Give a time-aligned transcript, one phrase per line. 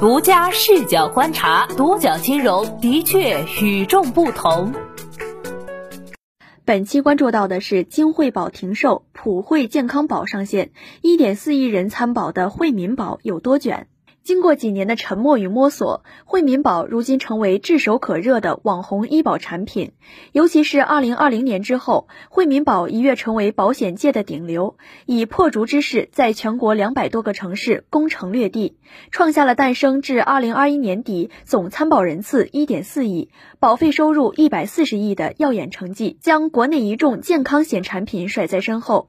[0.00, 4.72] 独家视角观察，独角金融的确与众不同。
[6.64, 10.70] 本期关注到的是金惠保停售，普惠健康宝上线，
[11.02, 13.88] 一点四亿人参保的惠民保有多卷？
[14.28, 19.92] 经过几年的沉默与摸索，惠民保如今成为炙手可热的网红医保产品。
[20.32, 28.76] 尤其是二零二零年之后，惠民保一跃成为保险界的顶流，以破竹之势在全国两百多个城市攻城略地，
[29.10, 39.08] 创下了诞生至二零二一年底总参保人次一点四亿、保费收入一百四十亿的耀眼成绩，将国内一众健康险产品甩在身后。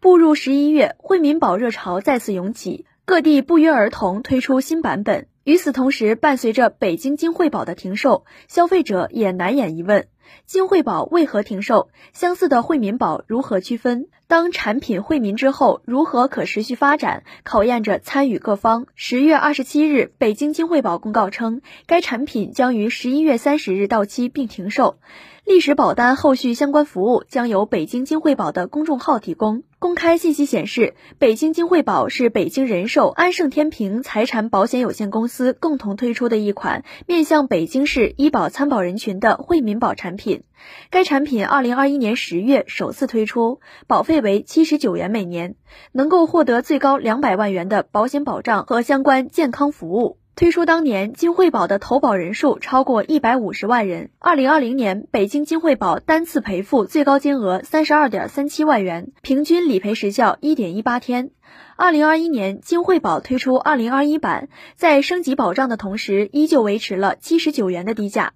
[0.00, 2.86] 步入十一月，惠民保热潮再次涌起。
[3.06, 5.26] 各地不约而同推出新版本。
[5.44, 10.06] 与此同时，伴随着北京金惠宝的停售，消费者也难掩疑问：
[10.46, 11.90] 金惠宝为何停售？
[12.14, 14.06] 相似的惠民保如何区分？
[14.26, 18.86] 当产品惠民之后，如何可持续发展，考验着参与各方。
[18.94, 24.96] 十月二十七日，北京金惠宝公告称，该产品将于十一月三十日到期并停售，
[25.44, 29.62] 历史保单后续相关服务将由北京金惠宝的公众号提供。
[29.84, 40.44] 公开信息显示，北京金惠保是北京人寿安盛天平财产保险有限公司共同推出的一款面向北京市医保参保人群的惠民保产品。
[40.88, 45.54] 该产品二零二一年十月首次推出，保费为七十九元每年，
[45.92, 50.16] 能够获得最高两百万元的保险保障和相关健康服务。
[50.36, 54.10] 推出当年，金惠保的投保人数超过一百五十万人。
[54.18, 61.30] 二零二零年，北京金惠保单次赔付最高金额三十二点三七万元，平均理赔时效一点一八天。
[61.76, 68.32] 二零二一年，金惠保推出二零二一版，在升级保障的同时，依旧维持了七十九元的低价。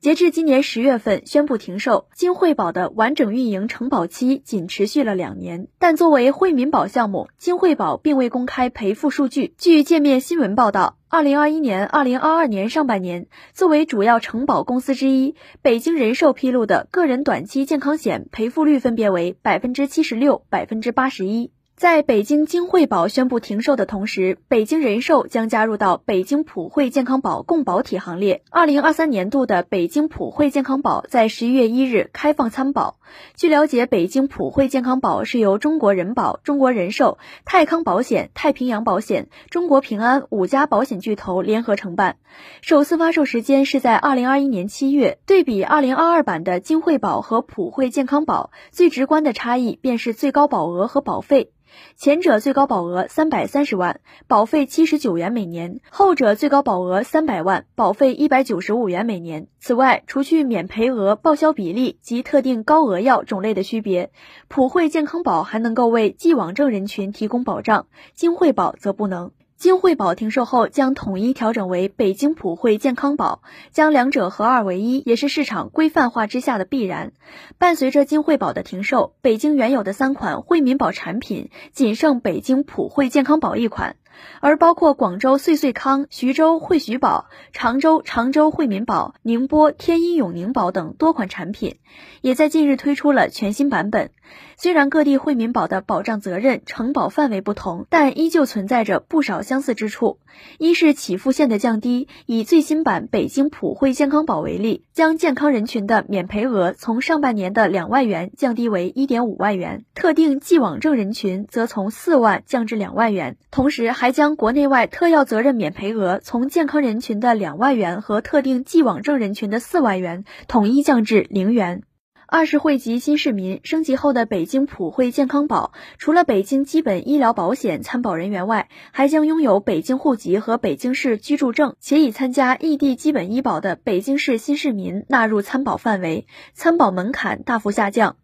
[0.00, 5.68] 截至今年十月份宣布停售，金惠保的完整运营承保期仅持续了两年。
[5.78, 9.54] 但作为惠民保项目，金惠保并未公开赔付数据。
[9.56, 21.53] 据界面新闻报道，二零二一年、二零二二年上半年，作为主要承保公司之一，北京人寿披露的个人短期健康险赔付率分别为百分之七十六、百分之八十一。
[21.76, 28.42] 在北京金惠保宣布停售的同时，北京人寿将加入到北京普惠健康保共保体行列。
[28.48, 32.98] 二零二三年度的北京普惠健康保在十一月一日开放参保。
[33.34, 42.18] 据了解，北京普惠健康保是由中国人保、中国人寿、泰康保险、太平洋保险、中国平安五家保险巨头联合承办。
[42.62, 45.18] 首次发售时间是在二零二一年七月。
[45.26, 51.50] 对比二零二二版的金惠保和普惠健康保，最直观的差异便是最高保额和保费。
[51.96, 59.46] 前者最高保额三百三十万，保费七十九元每年；后者最高保额三百万，保费一百九十五元每年。
[59.60, 64.10] 此外，除去免赔额、报销比例及特定高额药种类的区别，
[64.48, 69.30] 普惠健康保还能够为既往症人群提供保障，金惠保则不能。
[69.56, 77.12] 金惠保停售后将统一调整为北京普惠健康保，将两者合二为一，也是市场规范化之下的必然。
[77.56, 83.96] 伴随着金惠保的停售，北京原有的三款惠民保产品仅剩北京普惠健康保一款。
[84.40, 91.76] 而包括广州穗穗康、徐州惠徐宝、常州常州惠民保、宁波天一永宁保等多款产品，
[92.22, 94.10] 也在近日推出了全新版本。
[94.56, 100.18] 虽然各地惠民保的保障责任、承保范围不同，但依旧存在着不少相似之处。
[100.58, 114.03] 一是起付线的降低，以最新版北京普惠健康宝为例，将健康人群的免赔额从上半年的两万元降低为一点五万元，特定既往症人群则从四万降至两万元，同时还。
[114.04, 121.84] 还将国内外特要责任免赔额从健康人群的两万元和特定既往症人群的四万元统一降至零元。
[122.26, 138.16] 二是惠及新市民，升级后的北京普惠健康宝，除了北京基本医疗保险参保人员外，还将拥有北京户籍和北京市居住证，且已参加异地基本医保的北京市新市民纳入参保范围，参保门槛大幅下降。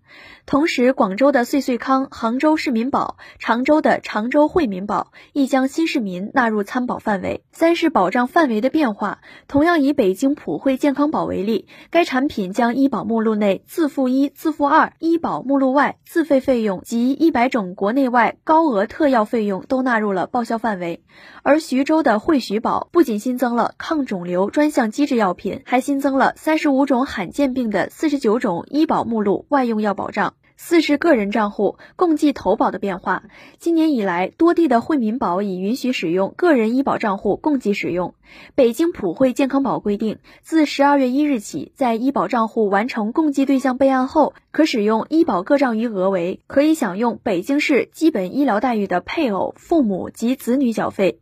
[0.47, 7.45] 同时，广州的穗穗康、杭州市民保、常州的常州惠民保亦将新市民纳入参保范围。
[7.53, 21.05] 三是保障范围的变化，同样以北京普惠健康保为例，该产品将医保目录内自付一、自付二、医保目录外自费费用及一百种国内外高额特药费用都纳入了报销范围。
[21.43, 30.33] 而徐州的惠徐保不仅新增了抗肿瘤专项机制药品，还新增了三十五种罕见病的四十九种医保目录外用药保障。
[30.63, 33.23] 四是个人账户共计投保的变化。
[33.59, 38.13] 今年以来，多地的惠民保已允许使用个人医保账户共计使用。
[38.55, 51.21] 北京普惠健康保规定，自十二月一日起，在医保账户完成共计对象备案后，可使用医保各账余额为可以享用北京市基本医疗待遇的配偶、父母及子女缴费。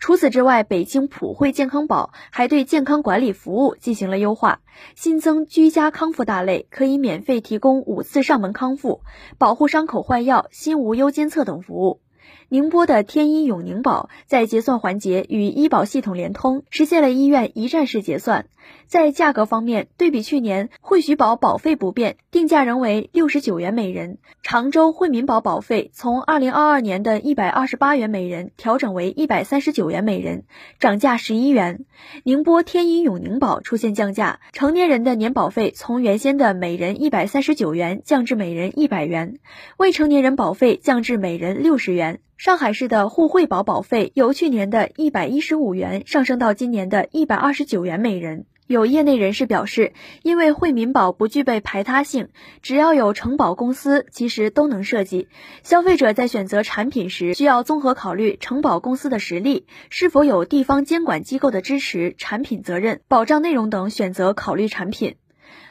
[0.00, 4.60] 除此之外，北京普惠健康宝还对健康管理服务进行了优化，
[4.96, 9.02] 新增居家康复大类，可以免费提供五次上门康复、
[9.36, 12.00] 保护伤口换药、心无忧监测等服务。
[12.48, 18.46] 宁波的天医永宁保在结算环节与医保系统联通，实现了医院一站式结算。
[18.90, 24.18] 在价格方面，对比去年，惠许保保费不变，定价仍为六十九元每人。
[24.42, 30.42] 常州惠民保保费从二零二二年的一百二十八元每人调整为一百三十九元每人，
[30.80, 31.84] 涨价十一元。
[32.24, 39.38] 宁波天一永宁保出现降价，成年人的年保费从原先的每人一百三十九元降至每人一百元，
[39.76, 42.18] 未成年人保费降至每人六十元。
[42.36, 48.46] 上海市的互惠保保费由去年的一百一十五元上升到今年的一百二十九元每人。
[48.70, 52.28] 有业内人士表示，因为惠民保不具备排他性，
[52.62, 55.26] 只要有承保公司，其实都能设计。
[55.64, 65.16] 消费者在选择产品时，需要综合考虑承保公司的实力、是否有地方监管机构的支持、产品责任、保障内容等，选择考虑产品。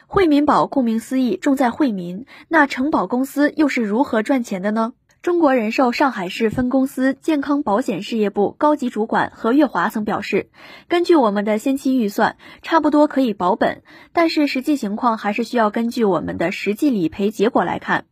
[0.06, 4.92] 惠民保顾名思义，重在惠民，那承保公司又是如何赚钱的呢？
[5.22, 10.48] 中国人寿上海市分公司健康保险事业部高级主管何月华曾表示，
[10.88, 13.82] 根据我们的先期预算，差不多可以保本，
[14.14, 18.06] 但是实际情况还是需要根据我们的实际理赔结果来看。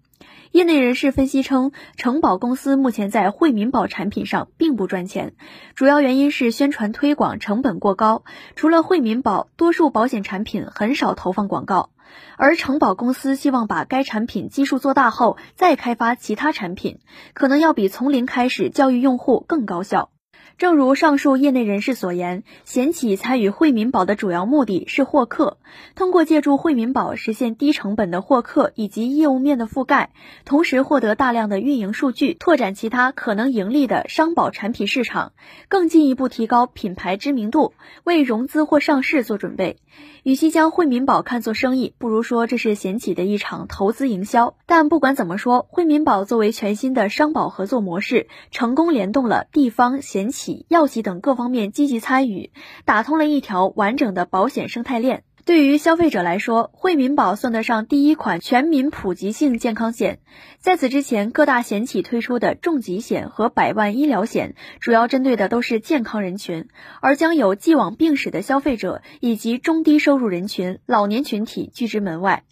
[0.53, 5.35] 业内人士分析称，承保公司目前在惠民保产品上并不赚钱，
[5.75, 8.25] 主要原因是宣传推广成本过高。
[8.56, 11.91] 除了惠民保，多数保险产品很少投放广告，
[12.39, 16.99] 而承保公司希望把该产品基数做大后再开发其他产品，
[17.35, 20.11] 可能要比从零开始教育用户更高效。
[20.58, 25.56] 正如上述业内人士所言，险企参与惠民保的主要目的是获客，
[25.94, 30.10] 通过借助惠民保实现低成本的获客以及业务面的覆盖，
[30.44, 35.31] 同时获得大量的运营数据，拓展其他可能盈利的商保产品市场，
[35.69, 37.72] 更进一步提高品牌知名度，
[38.02, 39.76] 为融资或上市做准备。
[40.25, 44.56] 与其将惠民保看作生意，不如说这是险企的一场投资营销。
[44.66, 52.50] 但不管怎么说，惠民保作为全新的商保合作模式，成功联动了地方险企药企等各方面积极参与，
[52.85, 55.25] 打通了一条完整的保险生态链。
[55.45, 60.19] 对于消费者来说，惠民保算得上第一款全民普及性健康险。
[60.59, 66.69] 在此之前，各大险企推出的重疾险和百万医疗险，主要针对的都是健康人群，
[67.00, 72.45] 而将有既往病史的消费者以及中低收入人群、老年群体拒之门外。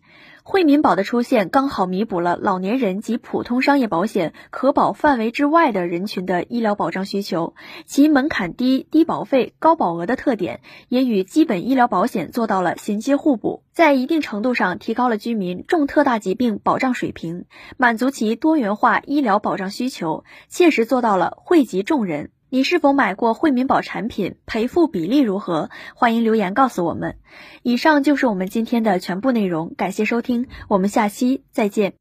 [0.49, 7.57] 惠民保的出现，刚好弥补了老年人及普通商业保险可保范围之外的人群的医疗保障需求。
[7.85, 17.47] 其门槛低、低保费、高保额的特点，也与基本医疗保险做到了衔接互补，在一定程度上提高了居民重特大疾病保障水平，
[17.77, 22.31] 满足其多元化医疗保障需求，切实做到了惠及众人。
[22.49, 24.37] 你是否买过惠民保产品？
[24.47, 25.69] 赔付比例如何？
[25.97, 27.17] 欢迎留言告诉我们。
[27.65, 31.95] 以上就是我们今天的全部内容，感谢收听，我们下期再见。